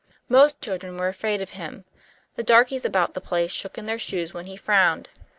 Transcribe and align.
Most 0.29 0.59
children 0.61 0.97
were 0.97 1.09
afraid 1.09 1.43
of 1.43 1.51
him. 1.51 1.85
The 2.35 2.41
darkies 2.41 2.85
about 2.85 3.13
the 3.13 3.21
place 3.21 3.51
shook 3.51 3.77
in 3.77 3.85
their 3.85 3.99
shoes 3.99 4.33
when 4.33 4.47
he 4.47 4.55
frowned. 4.57 5.09